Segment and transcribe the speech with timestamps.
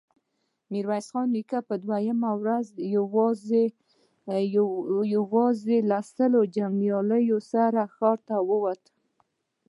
[0.71, 2.67] ميرويس نيکه په دوهمه ورځ
[5.15, 8.83] يواځې له سلو جنګياليو سره له ښاره ووت.